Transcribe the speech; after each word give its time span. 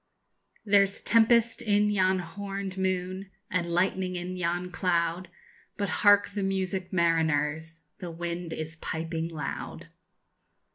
There's 0.65 0.99
tempest 1.03 1.61
in 1.61 1.91
yon 1.91 2.17
horned 2.17 2.75
moon, 2.75 3.29
And 3.51 3.69
lightning 3.69 4.15
in 4.15 4.35
yon 4.35 4.71
cloud; 4.71 5.27
But 5.77 5.89
hark 6.01 6.31
the 6.33 6.41
music, 6.41 6.91
mariners! 6.91 7.81
_The 7.99 8.11
wind 8.11 8.51
is 8.51 8.77
piping 8.77 9.27
loud. 9.27 9.89